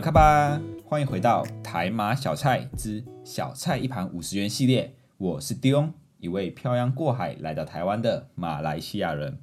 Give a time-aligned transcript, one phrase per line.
[0.00, 4.94] 看吧，欢迎回到台马小菜之小菜一盘五十元系列。
[5.18, 9.40] 我是 Dion，一位漂洋过海来到台湾的马来西亚人。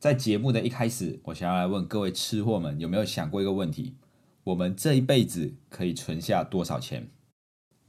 [0.00, 3.96] 在节目的一开始，我想要来问各位吃货们，有没有想过一个问题？
[4.42, 7.08] 我们这一辈子可以存下多少钱？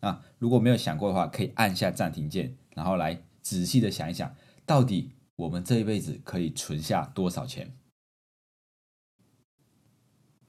[0.02, 4.36] 那如果没有想过的话，可以按下暂停键，然后来仔细的想一想，
[4.68, 7.74] 到底我们这一辈子可以存下多少钱？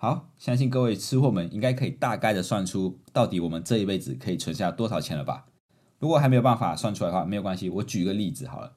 [0.02, 5.47] 好，相信各位吃货们应该可以大概的算出，到底我们这一辈子可以存下多少钱了吧？
[6.00, 8.72] 如果还没有办法算出来的话，没有关系，我举个例子好了。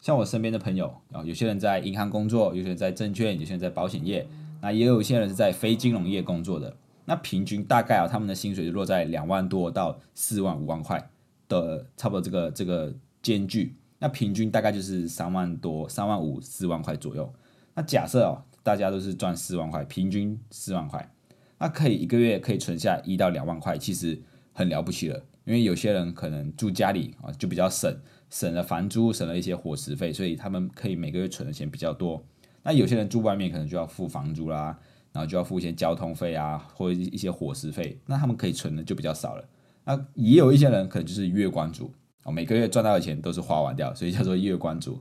[0.00, 4.26] 像我身边的朋友啊，有些人在银行工作，有些人在证券，有些人在保险业，
[4.62, 6.74] 那也有一些人是在非金融业工作的。
[7.04, 11.10] 那平均大概啊，他们的薪水就落在两万多到四万五万块
[11.50, 13.76] 的差不多这个这个间距。
[13.98, 17.30] 那平均大概就是三万多、三万五、四万块左右。
[17.74, 18.40] 那假设哦。
[18.66, 21.08] 大家都是赚四万块，平均四万块，
[21.56, 24.20] 那可以一个月可以存下一到两万块，其实
[24.52, 25.22] 很了不起了。
[25.44, 27.96] 因为有些人可能住家里啊，就比较省，
[28.28, 32.20] 省了房租，省了一些伙食费，所以他们可以每个月存的钱比较多。
[32.64, 34.76] 那有些人住外面，可能就要付房租啦，
[35.12, 39.48] 然后就要付一些交通费啊，或者一些伙食费，那他们可以存的就比较少了。
[39.84, 41.92] 那也有一些人可能就是月光族
[42.24, 45.00] 哦，每个月赚到的钱都是花完掉，所以叫做月光族。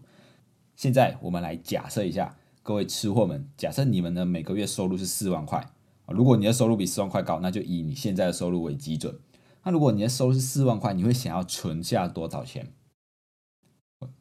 [0.75, 2.37] 现在我们来假设一下。
[2.65, 5.63] 各位吃货们，假设你们的每个月收入是四万块
[6.07, 9.15] 如果你的收入比四万块高，那就以你现在的收入为基准。
[9.63, 12.73] 那如果你的收入是四万块，你会想要存下多少钱？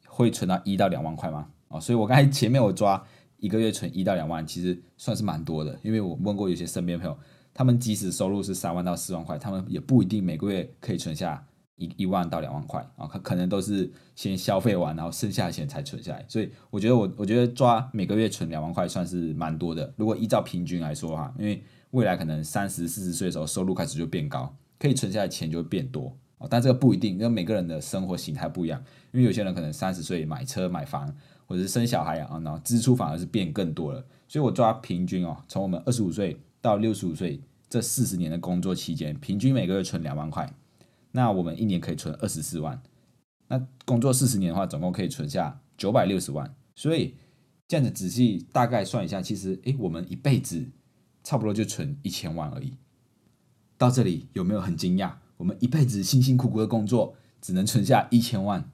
[0.06, 1.52] 会存到一到两万块吗？
[1.68, 3.02] 哦，所以我刚才前面我抓
[3.38, 5.80] 一个月存一到两万，其实算是蛮多的。
[5.82, 7.16] 因为我问过有些身边朋友，
[7.54, 11.46] 他们即使收入是三万到四万块，他们也不一定每个月可以存下。
[11.76, 16.24] 一一万到两万块啊，可可能都是先消费完，然后剩下的钱才存下来。
[16.28, 19.92] 所以我觉得我我觉得抓每个月存两万块算是蛮多的。
[19.96, 26.46] 如果依照平均来说哈，因为未来可能三十四十岁的时候收入开始就变高，可以存下的钱就会变多哦。
[26.48, 28.82] 但这个不一定，因为每个人的生活形态不一样。
[29.12, 31.12] 因为有些人可能三十岁买车买房，
[31.46, 34.04] 或者是生小孩啊，然后支出反而是变更多了。
[34.28, 40.52] 所以我抓平均哦，从我们二十五岁到六十五岁这四十年的工作期间，平均每个月存两万块。
[41.16, 42.82] 那我们一年可以存二十四万，
[43.46, 46.52] 那工作四十年的话，总共可以存下九百六十万。
[46.74, 47.14] 所以
[47.68, 50.66] 这样子仔细大概算一下，其实诶，我们一辈子
[51.22, 52.72] 差不多就存一千万而已。
[53.78, 55.12] 到这里有没有很惊讶？
[55.36, 58.68] 我们一辈子辛辛苦苦的工作，只能存下一千万。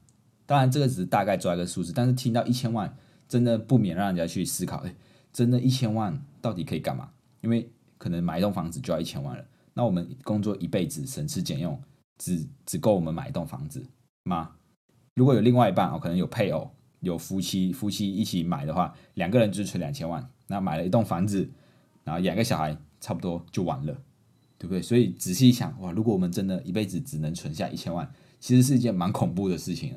[0.46, 2.96] 当然这个只是大概抓一个数字，但是听到一千万，
[3.28, 4.96] 真的不免让人家去思考：诶，
[5.30, 7.10] 真的，一千万到底可以干嘛？
[7.42, 9.44] 因为可能买一栋房子就要一千万了。
[9.74, 11.78] 那我们工作一辈子，省吃俭用。
[12.20, 13.82] 只只够我们买一栋房子
[14.24, 14.56] 吗？
[15.14, 16.70] 如果有另外一半哦，可能有配偶、
[17.00, 21.50] 有夫妻，夫妻一起买的话，两个人就存两千万，那买了一栋房子，
[22.04, 24.02] 然后养个小孩，差不多就完了，
[24.58, 24.82] 对不对？
[24.82, 29.96] 所以仔细一想，哇，如果我们真的一辈子只能存下一千万，其实是一件蛮恐怖的事情。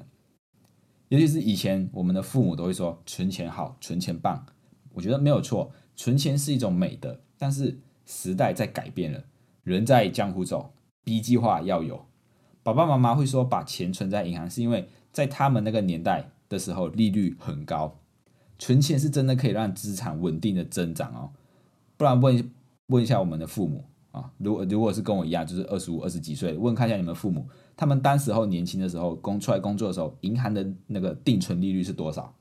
[1.10, 4.46] 尤其是以前我们的父母都会说存钱好，存钱棒，
[4.94, 7.20] 我觉得没有错，存钱是一种美德。
[7.38, 9.26] 但是时代在改变了，
[9.64, 10.74] 人在江湖走
[11.04, 12.06] ，B 计划要有。
[12.64, 18.00] 爸爸妈妈会说把钱存在银行，是因为在他们那个年代的时候利率很高，
[18.58, 21.30] 存钱是真的可以让资产稳定的增长哦。
[21.98, 22.52] 不然问
[22.88, 32.34] 问一下我们的父母啊，如果如果是跟我一样，就是二十五、二十几岁，问看一下你们父母，他们当时候年轻的时候工出来工作的时候，银行的那个定存利率是多少？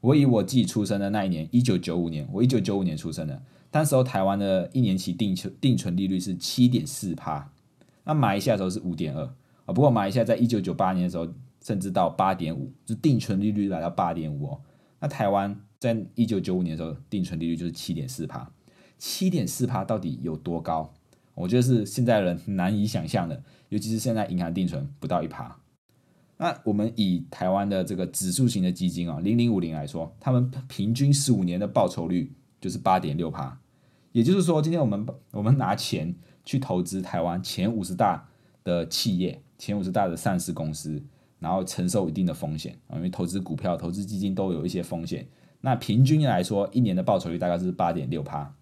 [0.00, 3.40] 我以我自己出生的那一年，一九九五年，我一九九五年出生的，
[3.70, 7.50] 当时候台湾的一年期定存定存利率是七点四趴，
[8.04, 9.32] 那马来西亚时候是五点二。
[9.64, 11.26] 啊，不过马来西亚在一九九八年的时候，
[11.62, 14.60] 甚至到八点五，就定存利率来到八点五哦。
[15.00, 18.50] 那台湾在一九九五年的时候，定存利率就是七点四趴，
[18.98, 20.92] 七点四趴到底有多高？
[21.34, 25.58] 我觉得是现在人难以想象的，尤其是现在银行定存不到一趴。
[26.36, 33.60] 那我们以台湾的这个指数型的基金啊，零零五零来说，他们平均十五年的报酬率就是八点六趴。
[34.12, 36.14] 也就是说，今天我们我们拿钱
[36.44, 38.28] 去投资台湾前五十大
[38.62, 39.42] 的企业。
[39.58, 41.02] 前五十大的上市公司，
[41.38, 45.26] 然后承受一定的风险啊，因为投资股票、投资基金都有一些风险。
[45.60, 48.54] 那平均来说，一年的报酬率大概是八点六趴。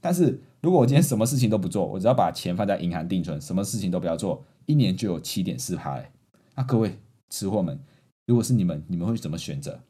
[0.00, 6.10] 但是如果我今天什么事情都不做，我只要把钱放在银行定存，什么事情都不要做，一年就有七点四趴嘞。
[6.54, 6.98] 那各位
[7.30, 7.78] 吃货们，
[8.26, 9.80] 如果是你们，你们会怎么选择？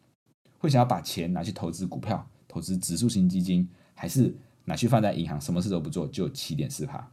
[0.59, 4.35] 会想要把钱拿去投资股票、投资指数型基金，还是
[4.65, 7.11] 拿去放在银行，什么事都不做就有七点四趴？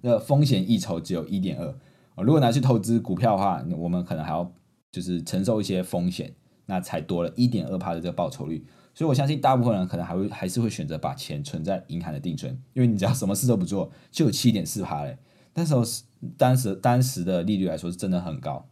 [0.00, 1.78] 那风险溢酬只有一点二。
[2.22, 4.52] 如果拿去投资股票的话，我们可能还要
[4.90, 6.34] 就是承受一些风险，
[6.66, 8.66] 那才多了一点二趴的这个报酬率。
[8.94, 15.16] 所以我相信大部分人可能还会还是会选择把钱存在银行的定存，因为你只要什么事都不做，就有七点四趴嘞。
[15.54, 16.02] 那时候是
[16.36, 18.66] 当时当时的利率来说是真的很高。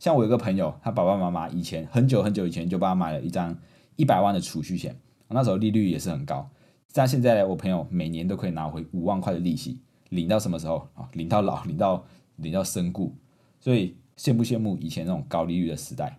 [0.00, 3.56] 像我有个朋友，他爸爸妈妈以前很久很久以前就帮他买了一张
[3.96, 4.98] 一百万的储蓄险，
[5.28, 6.48] 那时候利率也是很高。
[6.92, 11.08] 但现在我朋友每年都可以拿回五万块的利息，领到什么时候啊？
[11.12, 12.04] 领到老，领到
[12.38, 13.14] 领到身故。
[13.60, 16.18] 所以羡不羡慕以前那种高利率的时代？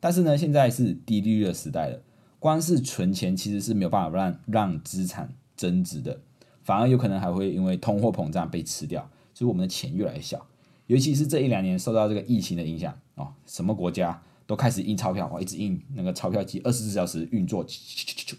[0.00, 2.02] 但是呢，现在是低利率的时代了。
[2.38, 6.18] 光是存钱其实是没有办法让让资产增值的，
[6.62, 10.46] 反而有可能还会因为通货膨胀被吃掉，所以我们的钱越来越小。
[10.86, 17.62] 尤其是这一两年受到这个疫情的影响哦，什么国家都开始印钞票，哇，一直印那个钞票机二十四小时运作，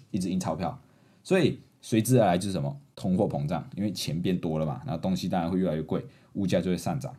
[0.10, 0.82] 一直印钞票，
[1.24, 6.04] 所以随之而来就是什么通货膨胀，因为钱变多了嘛，然后东西当然会越来越贵，
[6.34, 7.16] 物价就会上涨。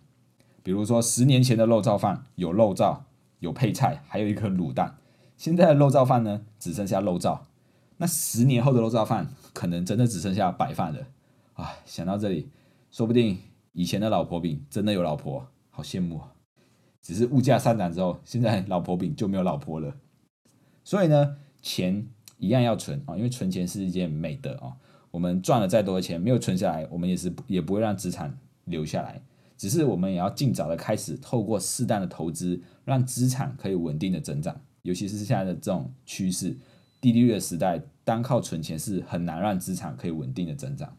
[0.63, 3.01] 比如说十年前的肉燥饭有肉燥
[3.41, 4.97] 有配菜，还有一颗卤蛋。
[5.37, 7.41] 现在的肉燥饭呢，只剩下肉燥。
[7.97, 11.07] 那十年后的肉燥饭，可能真的只剩下白饭了。
[11.55, 12.49] 啊，想到这里，
[12.91, 13.39] 说不定
[13.73, 16.33] 以前的老婆饼真的有老婆，好羡慕啊！
[17.01, 19.95] 只是物价上涨之后，现在老婆饼就没有老婆了。
[20.85, 22.07] 所以呢，钱
[22.39, 24.77] 一样要存啊，因为存钱是一件美德啊。
[25.11, 29.23] 我们赚了再多的钱，没有存下来，我们也是也不会让资产留下来。
[29.57, 34.61] 只是我们也要尽早的开始，透过适当的投资，让资产可以稳定的增长。
[34.83, 36.57] 尤其是现在的这种趋势，
[37.01, 40.97] 低利率的时代，单靠存钱是很难让资产可以稳定的增长。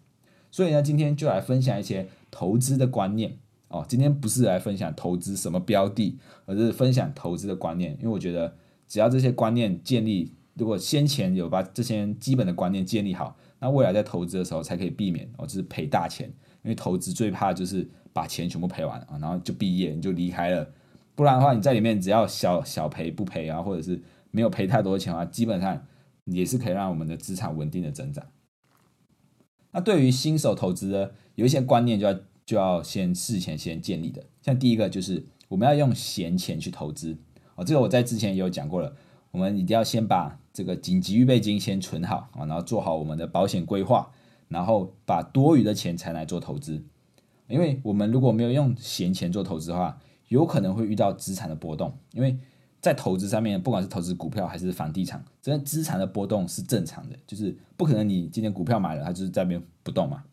[0.49, 3.37] 所以呢，今天就来分享一些投资的观念
[3.67, 3.83] 哦。
[3.85, 7.97] 今天不是来分享投资什么标的，而是分享投资的观念。
[7.99, 8.55] 因为我觉得，
[8.87, 16.31] 只要这些观念建立，如果先前有把这些基本的观念建立好，那未来在投资的时候才可以避免哦，就是赔大钱。
[16.63, 20.67] 因为投资最怕就是把钱全部赔完啊，然后就毕业你就离开了。
[21.15, 24.01] 不然的话，你在里面只要小小赔不赔啊，或者是
[24.31, 25.85] 没有赔太多钱的话，基本上
[26.25, 28.25] 也是可以让我们的资产稳定的增长。
[29.71, 34.23] 那对于新手投资呢，有一些观念就要就要先事前先建立的。
[34.41, 37.17] 像第一个就是我们要用闲钱去投资
[37.55, 38.95] 哦，这个我在之前也有讲过了。
[39.31, 44.11] 我们一定要先把这个紧急预备金先存好啊，然后做好我们的保险规划，
[44.53, 46.81] 然后把多余的钱才来做投资。
[47.47, 52.37] 因为我们如果没有用闲钱做投资的话，有可能会遇到资产的波动，因为
[52.79, 60.23] 在投资上面，不管是投资股票还是房地产，这资产的波动是正常的，就是不可能你今天股票买了，它就是在那边不动嘛，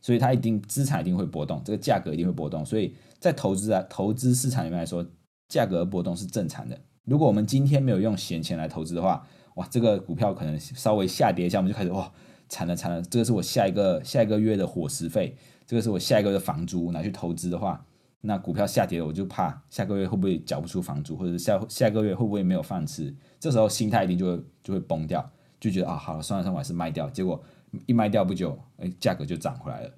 [0.00, 5.04] 所以它一定资产一定会波动，这个价格一定会波动，所以在投资啊投资市场里面来说，
[5.48, 6.78] 价格波动是正常的。
[7.04, 12.12] 如果我们今天没有用闲钱来投资的话，哇，这个股票可能稍微下跌一下，我们就开始哇，
[12.48, 15.36] 惨了惨了，这个是我下一个下一个月的伙食费，
[15.66, 17.84] 这个是我下一个月的房租，拿去投资的话。
[18.20, 23.14] 那股票下跌了，我就怕下个月会不会缴不出房租，或者下下个月会不会没有饭吃？
[23.38, 25.30] 这时候心态一定就会就会崩掉，
[25.60, 27.08] 就觉得啊，好了，算了算了，我还是卖掉。
[27.10, 27.40] 结果
[27.86, 29.90] 一卖掉不久，哎，价格就涨回来了。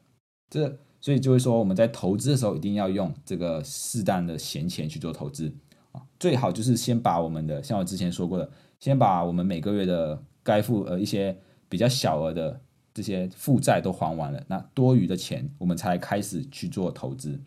[0.51, 5.51] 这所以就会说，我们在投资的时候一定要用这个适当的闲钱去做投资
[5.93, 11.35] 啊，最好就是先把我们的像我之前说过的，先把我们每个月的该付呃一些
[11.71, 12.61] 比较小额的
[12.93, 17.41] 这些负债都还完了，那多余的钱我们才开始去做投资。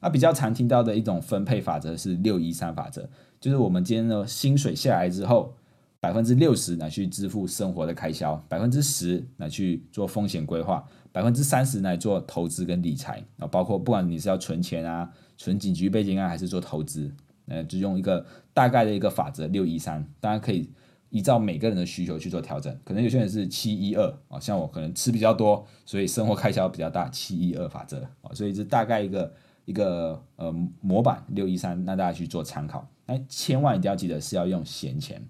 [0.00, 3.06] 那比较常听到的一种分配法则是六一三法则，
[3.38, 5.54] 就是我们今天的薪水下来之后，
[5.98, 17.12] 百分之六十拿去支付生活的开销，百分之十拿去做风险规划，百分之三十来做投资跟理财啊，包括不管你是要存钱啊、存紧急备金啊，还是做投资，
[17.48, 20.70] 呃，就用一个大概的一个法则六一三，大家可以
[21.10, 29.32] 依照每个人的需求去做调整，可能有些人是七一二啊，像我可能吃比较多，所以生活开销比较大，七一二法则啊，所以这大概一个。
[29.66, 32.88] 一个呃模板六一三，让大家去做参考。
[33.06, 35.28] 那千万一定要记得是要用闲钱。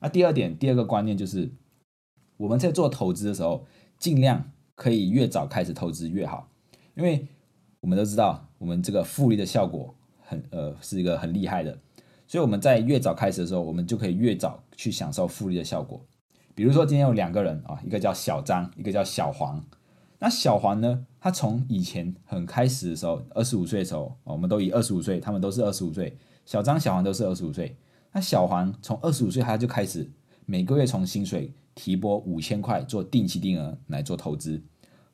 [0.00, 1.52] 那第二点，第二个观念就是，
[2.38, 3.64] 我们在做投资的时候，
[3.96, 6.48] 尽量可以越早开始投资越好，
[6.96, 7.28] 因为
[7.80, 9.94] 我们都知道，我们这个复利的效果
[10.24, 11.78] 很呃是一个很厉害的，
[12.28, 16.00] 所以我们在越早开始的时候，我们就可以越早去享受复利的效果。
[16.54, 19.64] 比如说今天有两个人啊，一个叫小张，一个叫小黄。
[20.18, 21.06] 那小黄呢？
[21.20, 26.16] 他从以前很开始的时候，二十五岁的时候，我们都以二十五岁，他们都是二十五岁。
[26.44, 27.76] 小张、小黄都是二十五岁。
[28.12, 30.10] 那小黄从二十五岁他就开始
[30.44, 34.60] 每个月从薪水提拨五千块做定期定额来做投资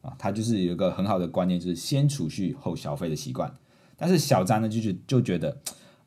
[0.00, 3.54] 啊，他就是有一个很好的观念，就是先储蓄后消费的习惯。
[3.96, 5.56] 但是小张呢，就觉就觉得，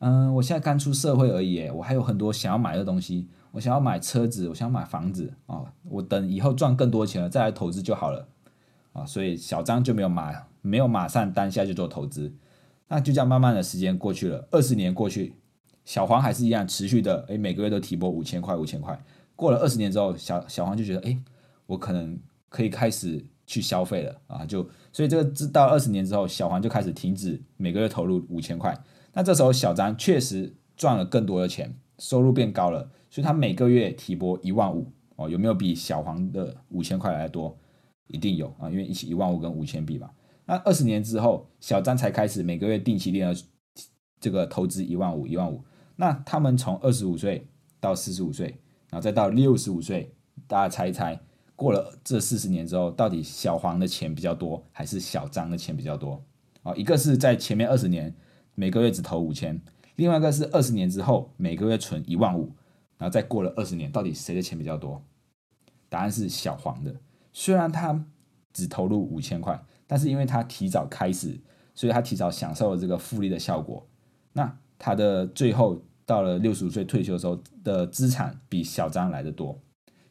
[0.00, 8.28] 嗯，我现在刚出社会而已，我还有很多想要买的东西，我想要买车子，我想要买房子啊，我等以后赚更多钱了再来投资就好了
[8.92, 12.32] 啊，所以小张就没有马没有马上当下就做投资，
[12.88, 15.34] 那就这样慢慢的时间过去了，二十年过去，
[15.84, 19.02] 小黄还是一样持续的，诶，每个月都提拨五千块五千块，
[19.34, 21.18] 过了二十年之后，小小黄就觉得，诶，
[21.66, 23.24] 我可能可以开始。
[23.48, 28.78] 去消费了啊，就所以这个到二十年之后，小黄就开始停止每个月投入五千块。
[29.18, 37.58] 那这时候小张确实赚了更多的钱，收入变高了，所以他每个月提拨一万五哦，有没有比小黄的五千块来多？
[38.06, 40.08] 一定有啊，因为一起一万五跟五千比嘛。
[40.46, 43.34] 那二十年之后，小张才开始每个月定期定额
[44.20, 45.64] 这个投资一万五一万五。
[45.96, 47.48] 那他们从二十五岁
[47.80, 48.46] 到四十五岁，
[48.88, 50.14] 然后再到六十五岁，
[50.46, 51.20] 大家猜一猜？
[51.56, 56.24] 过了这四十年之后，到底小黄的钱比较多，还是小张的钱比较多？
[56.62, 58.14] 啊，一个是在前面二十年
[58.58, 59.62] 每个月只投五千，
[59.94, 62.52] 另外一个是二十年之后每个月存一万五，
[62.96, 65.00] 然后再过了二十年，到底谁的钱比较多？
[65.88, 66.96] 答案是小黄的。
[67.32, 68.04] 虽然他
[68.52, 71.40] 只投入五千块，但是因为他提早开始，
[71.72, 73.86] 所以他提早享受了这个复利的效果。
[74.32, 79.56] 那他的最后到了六十五岁退休的时候的资产比小张来的多。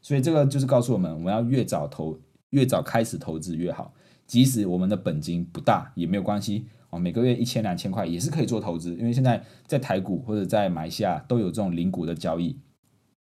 [0.01, 2.17] 所以这个就是告诉我们，我们要越早投，
[2.51, 3.93] 越早开始投资越好。
[4.25, 8.95] 即使我们的本金不大也没有关系哦，每个月一千两千块也是可以做投资。
[8.95, 12.57] 因为现在在台股或者在马来西亚都有这种零股的交易，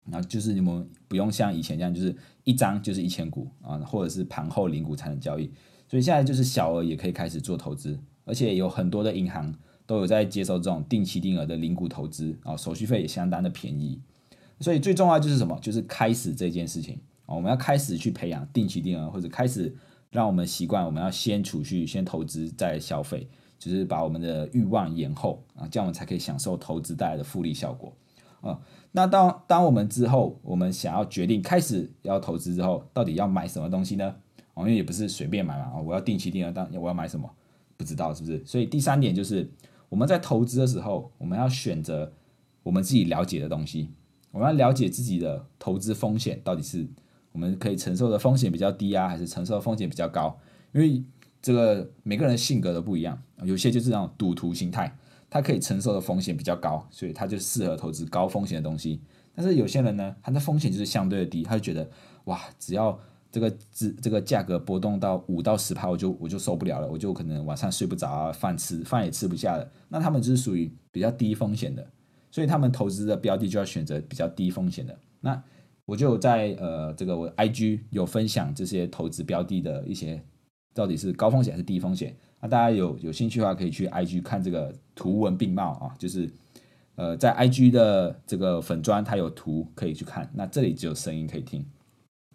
[0.04, 5.50] 然后就是你们不用像以前这样，就是一张就是一千股啊，或者是盘后零股才能交易。
[5.88, 9.54] 所以现在就是小额也可以开始做投资，而且有很多的银行
[9.86, 14.00] 都有在接受这种定期定额的零股投资啊，手续费也相当的便宜。
[14.58, 15.58] 所以最重要就是什么？
[15.60, 19.76] 就是开始这件事情我们要开始去培养定期定额，或者开始
[20.10, 27.92] 让我们习惯，我们要先储蓄、先投资再消费，就是把我们的欲望延后啊，这样我们才可以享受投资带来的复利效果
[28.40, 28.60] 啊。
[28.92, 34.14] 那当当我们之后，我们想要决定开始要投资之后，到底要买什么东西呢？
[34.54, 37.30] 哦，因为也不是随便买嘛哦，我要定期定额，当我要买什么
[37.76, 38.42] 不知道是不是？
[38.46, 39.50] 所以第三点就是
[39.88, 42.12] 我们在投资的时候，我们要选择
[42.62, 43.90] 我们自己了解的东西。
[44.32, 46.86] 我们要了解自己的投资风险到底是
[47.32, 50.38] 我们可以承受的风险比较低啊，还是承受的风险比较高？
[50.72, 51.02] 因为
[51.46, 54.92] 这个每个人性格都不一样，有些就是那种赌徒心态，
[55.30, 59.00] 他可以承受的风险比较高，所以他就适合投资高风险的东西。
[59.32, 61.88] 但是有些人呢，他的风险就是相对的低，他就觉得
[62.24, 62.98] 哇，只要
[63.30, 69.70] 这个资这个价格波动到五到十趴，我就我就受不了了，我就可能晚上睡不着啊，饭吃饭也吃不下了。
[69.88, 71.86] 那他们就是属于比较低风险的。
[72.32, 74.98] 所以他们投资的标的就要选择比较低风险的。
[75.20, 75.40] 那
[75.84, 80.20] 我就在呃这个我 IG 有分享这些投资标的的一些
[80.76, 82.14] 到底是高风险还是低风险。
[82.40, 86.30] 那大家有有兴趣的话，可以去 IG 看这个图文并茂啊，就是
[86.94, 90.30] 呃在 IG 的这个粉砖它有图可以去看。
[90.34, 91.64] 那这里只有声音可以听。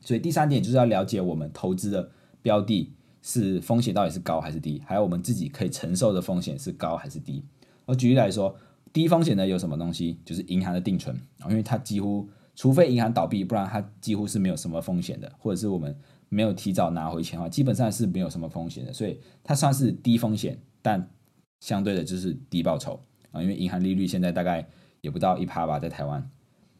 [0.01, 2.09] 所以第三点就是要了解我们投资的
[2.41, 7.45] 标的是风险到底是高还是低，还有我们自己可以承受的风险是高还是低。
[7.85, 8.55] 我举例来说。
[8.93, 10.19] 低风险的有什么东西？
[10.25, 15.97] 就是银行的定存啊，因为它几乎除非银行倒闭，不然它几乎是没有什么风险的，或者是我们
[16.33, 21.11] 没有提早拿回钱的话，基本上是没有什么风险的，所以它算是低风险，但
[21.59, 22.99] 相对的就是低报酬
[23.31, 24.65] 啊，因为银行利率现在大概
[25.01, 26.31] 也不到一趴吧，在台湾。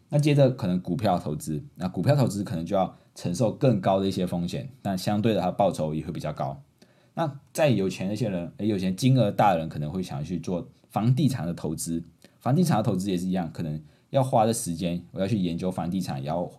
[0.08, 6.64] 那接着可能股票投资，那股票投资可能就要承受更高的一些风险，但相对的它报酬也会比较高。
[7.14, 10.68] 那再有钱那些人，诶，有钱金额大的人可能会想要去做。
[10.90, 12.04] 房地产的投资，
[12.42, 16.52] 房地产的投资也是一样，可能要花的时间，我要去研究房地产，也要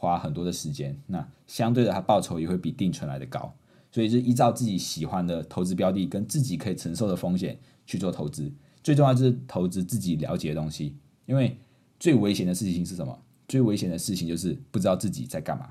[0.00, 0.98] 花很多的时间。
[1.06, 3.52] 那相对的，它报酬也会比定存来的高。
[3.92, 8.50] 所以就依照自己喜欢的投资标的，跟自己可以承受的风险去做投资。
[8.82, 11.58] 最重要就是投资自己了解的东西，因为
[11.98, 13.18] 最危险的事情是什么？
[13.46, 15.70] 最危险的事情就是不知道自己在干嘛。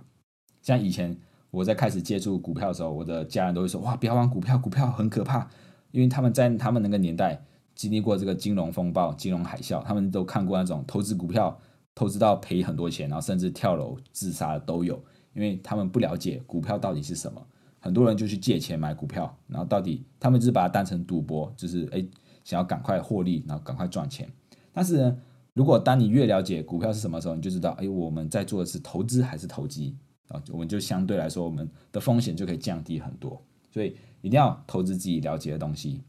[0.61, 1.17] 像以前
[1.49, 5.49] 我在开始接触股票的时候，我的家人都会说：“哇，不要玩股票，股票很可怕。”
[5.91, 7.43] 因为他们在他们那个年代。
[7.75, 11.57] 经历过这个金融风暴、金融海啸，他们都看过那种投资股票
[11.99, 14.95] 投资到赔很多钱，然后甚至跳楼自杀的都有，
[15.33, 17.45] 因为他们不了解股票到底是什么。
[17.77, 22.09] 很多人就去借钱买股票，然后到底他们就是把它当成赌博，就是诶
[22.45, 24.31] 想要赶快获利，然后赶快赚钱。
[24.71, 25.17] 但是呢，
[25.53, 29.97] 如果当你越了解股票是什么时候，你就知道诶我们在做的是投资还是投机
[30.29, 30.41] 啊？
[30.53, 33.43] 我们就相对来说，我们的风险就可以降低很多。
[33.69, 36.01] 所以一定要投资自己了解的东西。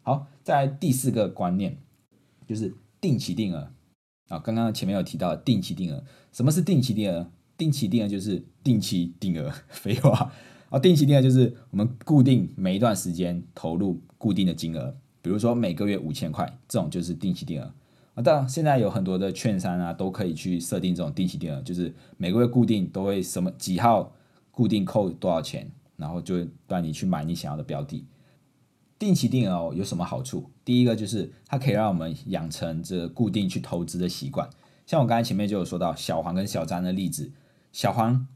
[0.00, 1.76] 好，再来第四个观念，
[2.46, 3.70] 就是定期定额
[4.28, 4.38] 啊。
[4.38, 6.02] 刚刚前面有提到定期定额，
[6.32, 7.30] 什么是定期定额？
[7.56, 10.30] 定期定额就是定期定额， 废话
[10.68, 17.72] 啊，定期定额就是我们固定每一段时间投入固定的金额，比如说每个月五千块，这种就是定期定额
[18.14, 18.22] 啊。
[18.22, 24.12] 当然，现在有很多的券商啊，都可以去设定这种定期定额，就是每个月固定都会什么几号
[24.50, 28.04] 固定扣多少钱，然后就让你去买你想要的标的。
[28.98, 30.50] 定期定额有什么好处？
[30.64, 34.48] 第一个就是它可以让我们养成这固定去投资的习惯。
[34.86, 37.30] 像我刚才前面就有说到小黄跟小张的例子，
[37.72, 38.26] 小黄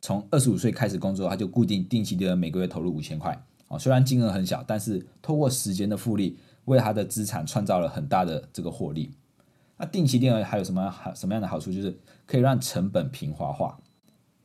[0.00, 9.10] 从二十五岁开始工作，他就固定定期定额每个月投入五千块哦，虽然金额很小，但是透过时间的复利，为他的资产创造了很大的这个获利。
[9.78, 11.72] 那定期定额还有什么好什么样的好处？
[11.72, 13.78] 就是可以让成本平滑化，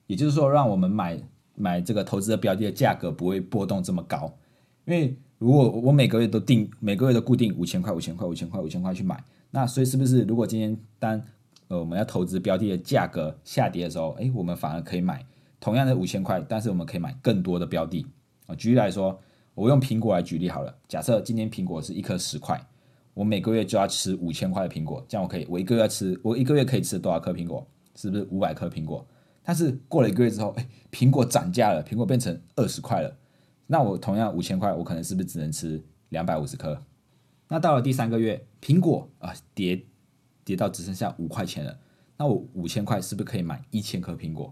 [0.08, 1.22] 也就是说，让我们买
[1.54, 4.34] 买这个投资的标的的价格不会波动这么高，
[4.86, 5.16] 因为。
[5.40, 11.20] 如果我每个月都定，每个月都固定五千块、五千块、五千块、五千块去买，那所以是不是如果今天当
[11.70, 15.26] 呃我们要投资标的的价格下跌的时候，哎，我们反而可以买
[15.60, 18.06] 同样的五千块，但是我们可以买更多的标的
[18.48, 18.56] 啊。
[18.56, 19.18] 举例来说，
[19.56, 22.62] 我用苹果来举例好了，假设今天苹果是一颗十块，
[23.14, 27.66] 我每个月就要吃五千块的苹果，这样我可以，我一个月吃，我一个月可以吃多少颗苹果？
[27.96, 29.08] 是不是五百颗苹果？
[29.44, 33.16] 但是过了一个月之后，哎，苹果涨价了，苹果变成二十块了。
[33.72, 36.84] 那我同样五千块，我可能是不是只能吃两百五十颗？
[37.50, 39.86] 那到了第三个月，苹果啊跌
[40.44, 41.78] 跌到只剩下五块钱了，
[42.18, 44.52] 那我五千块是不是可以买一千颗苹果？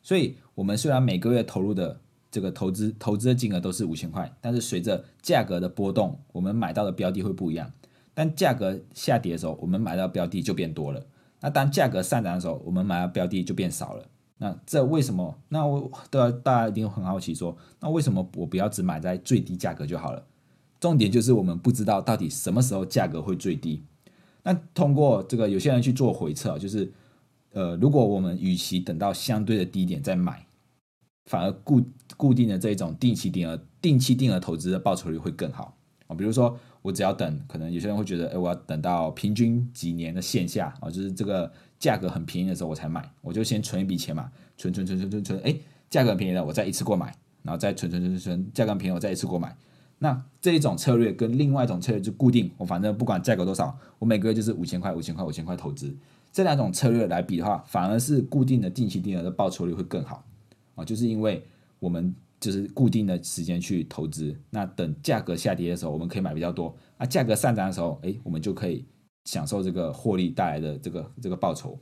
[0.00, 2.00] 所以，我们虽然每个月投入的
[2.30, 7.72] 这个投资投资的金额都是五千块，但是随着价格的波动，我们买到的标的会不一样。
[8.14, 11.00] 但价格下跌的时候，我们买到标的就变多了；
[11.40, 14.06] 那当价格上涨的时候，我们买到标的就变少了。
[14.42, 15.38] 那这为什么？
[15.50, 20.20] 那我都要大家一定很好奇，说那为什么我不要只买在最低价格就好了？
[20.80, 23.84] 重点就是我们不知道到底什么时候价格会最低。
[24.42, 26.92] 那通过这个有些人去做回测，就是
[27.52, 30.44] 呃，如果我们与其等到相对的低点再买，
[31.26, 31.80] 反而固
[32.16, 35.76] 固定的这种定期定额、定期定额投资的报酬率会更好
[36.08, 36.16] 啊。
[36.16, 41.52] 比如说我只要等，可能有些人会觉得，哎，我要等到平均几年的线下啊，就是这个。
[41.82, 45.52] 价格很便宜的时候我才买，我就先存一笔钱嘛，存存存存存存，哎，
[45.90, 49.56] 价格很便宜了，我再一次购买，然后再存存存存存，价格便宜我再一次购买。
[49.98, 55.92] 那这一种策略跟另外一种策略就固定，我反正不管价格多少，我每个月就是五千块五千块五千块投资。
[56.32, 60.24] 这两种策略来比的话，反而是固定的定期定额的报酬率会更好
[60.76, 61.44] 啊，就是因为
[61.80, 68.84] 我们就是固定的时间去投资，那等价格下跌的时候，我们可以买比较多；啊，价格上涨的时候，哎，我们就可以。
[69.24, 71.78] 享受这个获利带来的这个这个报酬，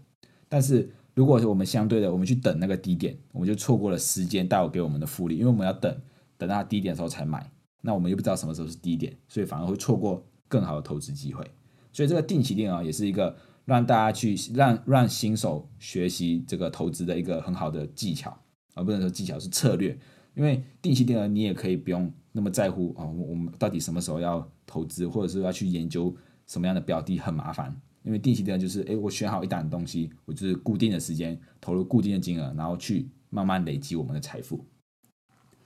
[0.48, 5.94] 但是如果是我们相对的，我们去等那个低点，我们就错过了时间带我给我们的复利，因为我们要等
[6.36, 7.50] 等到低点的时候才买，
[7.80, 11.44] 那我们又不知道什么时候是低点，所以反而会错过更好的投资机会。
[11.92, 18.36] 所以这个定期定额也是一个让大家去让让新手学习这个投资的一个很好的技巧，
[18.74, 19.98] 而不能说技巧是策略，
[20.34, 26.14] 因为定期定额你也可以不用那么在乎啊，我们到底什么时候要投资，或者是要去研究。
[26.50, 34.66] 什么样的标的很麻烦，因为定期定额就是，哎，我选好一档东西，我就是固定的时间投入固定的金额，然后去慢慢累积我们的财富。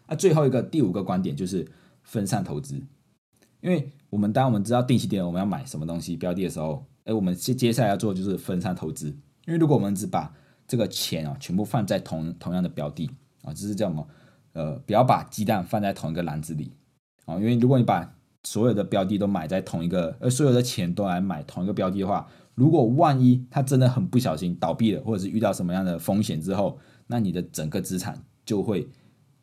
[0.06, 1.66] 那最后一个第五个观点就是
[2.02, 2.76] 分散投资，
[3.62, 9.08] 因为我们当我们知道定期定额我们要买什么东西标的的时候，哎，我们接接下来要做就是分散投资，
[9.46, 10.30] 因为如果我们只把
[10.68, 14.06] 这个钱啊全部放在同同样的标的啊，就是叫什么？
[14.52, 16.70] 呃，不要把鸡蛋放在同一个篮子里
[17.24, 18.13] 啊，因为如果你把
[18.44, 28.86] 所有的标的都买在同一个，而所有的钱都来买同一个标的的话，如果万一它真的很不小心倒闭了，或者是遇到什么样的风险之后，那你的整个资产就会，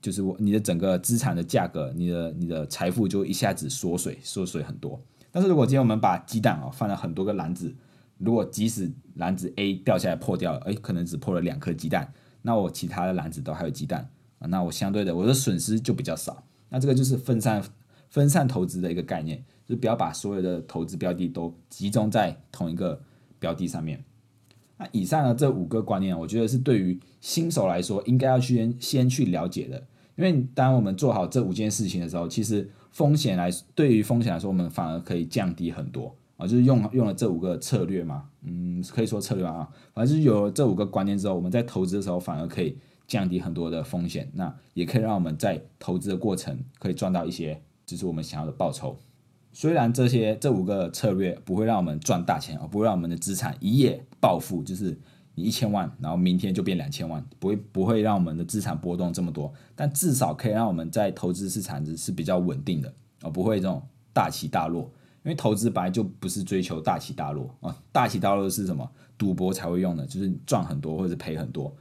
[0.01, 5.01] 就是我你的整个资产的价格，你的你的财富就一下子缩水，缩水很多。
[5.31, 7.73] 但是如果今天我们把鸡蛋啊放了很多个篮子，
[8.19, 14.09] 如果即使篮子 A 掉下来破掉了，哎，可能只破了两颗鸡蛋，那我其他的篮子都还有鸡蛋，
[14.39, 16.43] 那我相对的我的损失就比较少。
[16.69, 17.63] 那这个就是分散。
[18.11, 23.01] 分散投资的一个概念，就不要把所有的投资标的都集中在同一个
[23.39, 24.03] 标的上面。
[24.77, 29.81] 那以上的这五个观念，我觉得是对于新手来说应该要先先去了解的。
[30.17, 36.45] 因为当我们做好这五件事情的时候，其实风险来对于风险来说，我们反而可以降低很多啊。
[36.45, 44.29] 就是用用了这五个策略嘛，嗯，可以说策略啊，反正就是有这五个观念之后，我们在投资的时候反而可以降低很多的风险。
[44.33, 47.61] 那也可以让我们在投资的过程可以赚到一些。
[47.95, 48.97] 就是我们想要的报酬。
[49.53, 54.97] 虽然这些这五个策略不会让我们赚大钱，而不会让我们的资产一夜暴富，就是
[55.35, 59.53] 你一千万，然后明天就变两千万，不会不会让我们的资产波动这么多。
[59.75, 63.81] 但至少可以让我们在投资市场是比较稳定的，而不会这种
[64.13, 64.89] 大起大落。
[65.23, 68.89] 因为投资本来就不是追求大起大落啊，大起大落是什么？
[69.19, 71.71] 赌博才会用的，就是赚很多或者赔很多。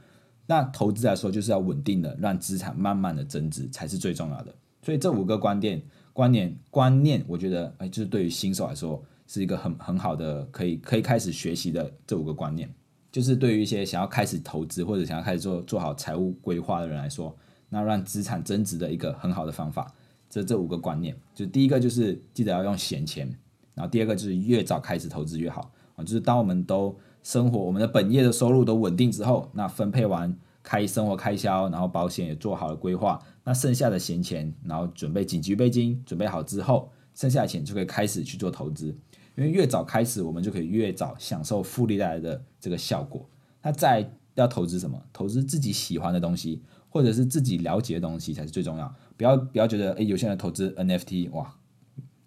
[0.45, 4.53] 那投资来说，就是要稳定的让资产慢慢的增值才是最重要的。
[4.83, 5.81] 所以这五个观点、
[6.13, 12.69] 观念、观念，我觉得哎，就是对于新手来说是一个很很好的可以可以开始学习的这五个观念。
[13.11, 17.35] 就是对于一些想要开始投资或者想要开始做做好财务规划的人来说，
[17.67, 19.93] 那让资产增值的一个很好的方法。
[20.29, 23.27] 这这五个观念，就第一个就是记得要用闲钱，
[23.73, 26.03] 然后第二个就是越早开始投资越好啊。
[26.05, 38.95] 就是当我们都生活我们的本业的收入都稳定之后，那分配完开生活开销，然后保险也做好了规划，那剩下的闲钱，然后准备紧急备金，准备好之后，剩下的钱就可以开始去做投资。
[39.35, 43.27] 因为越早开始，我们就可以越早享受复利带来的这个效果。
[43.61, 45.01] 那再要投资什么？
[45.13, 48.93] 投资自己喜欢的东西，或者是自己了解的东西才是最重要。
[49.15, 51.55] 不要不要觉得，诶，有些人投资 NFT，哇，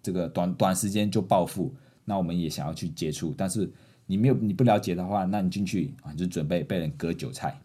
[0.01, 1.73] 这个短短时间就暴富，
[2.03, 3.33] 那我们也想要去接触。
[3.37, 3.71] 但是
[4.07, 7.61] 你没有你不了解的话，那你进去啊，你就准备被人割韭菜。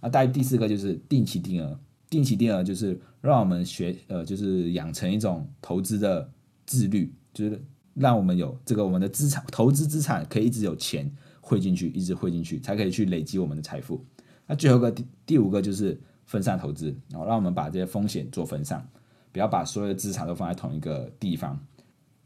[0.00, 1.78] 那大第四个就是定期定额，
[2.12, 6.30] 定期定额就是让我们学，呃，就是养成一种投资的
[6.66, 7.64] 自律，就是。
[7.94, 14.02] 让我们有这个我们的资产投资资产可以一直有钱汇进去，一直汇进去，才可以去累积我们的财富。
[14.46, 18.88] 那最后个第第五个就是分散投资，然后让我们把这些风险做分散，
[19.30, 21.62] 不要把所有的资产都放在同一个地方。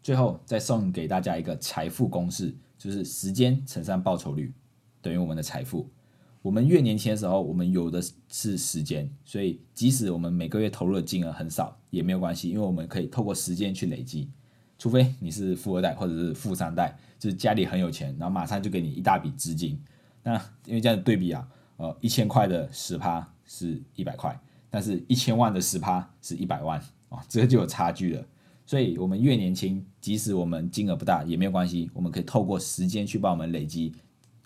[0.05, 4.55] 最后再送给大家一个财富公式，就是时间乘上报酬率
[5.03, 5.91] 等于我们的财富。
[6.47, 14.31] 我们越年轻的时候，我们有的是时间，所以即使我们每个月投入的金额很少也没有关系，因为我们可以透过时间去累积。
[14.79, 19.77] 除非你是富二代或者是富三代，就是家里很有钱，然后马上就给你一大笔资金。
[20.23, 28.25] 那因为这样对比啊，呃，一千块的十趴是一百块，但是一千万的十趴是一百万啊，这个就有差距了。
[28.65, 33.93] 所以，我们越年轻，即使我们金额不大也没有关系，我们可以透过时间去帮我们累积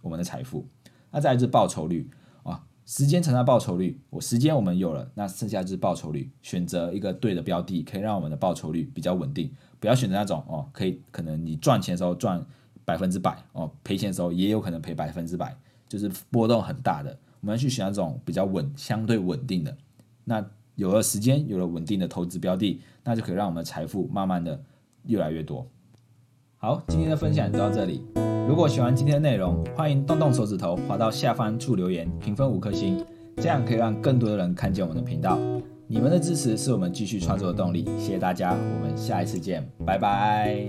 [0.01, 0.67] 我们的财富。
[1.11, 2.11] 那再来是报酬率
[2.43, 6.31] 啊，时间乘上报酬率，我时间我们有了，那剩下就是报酬率。
[6.43, 9.51] 选择一个对的标的，可以让我们的报酬率比较稳定。
[9.79, 12.45] 不要选择那种哦，可以可能你赚钱的时候赚
[12.85, 15.57] 百分之百哦，赔钱的时候也有可能赔百分之百，
[15.89, 17.17] 就是波动很大的。
[17.41, 19.77] 我们要去选那种比较稳、相对稳定的。
[20.25, 20.45] 那
[20.75, 24.63] 有了时间，有了稳定的投资标的，那就可以让我们的财富慢慢的
[25.07, 25.67] 越来越多。
[26.59, 28.05] 好，今天的分享就到这里。
[28.51, 33.01] 如果喜欢今天的内容，欢迎动动手指头滑到下方处留言，评分五颗星，
[33.37, 35.39] 这样可以让更多的人看见我们的频道。
[35.87, 40.69] 你们的支持是我们继续创作的动力，谢谢大家，我们下一次见，拜拜。